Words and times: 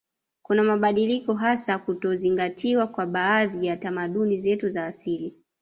Kuna 0.41 0.63
mabadiliko 0.63 1.33
hasi 1.33 1.65
kama 1.65 1.79
kutozingatiwa 1.83 2.87
kwa 2.87 3.05
baadhi 3.05 3.67
ya 3.67 3.77
tamaduni 3.77 4.37
zetu 4.37 4.69
za 4.69 4.85
asili 4.85 5.35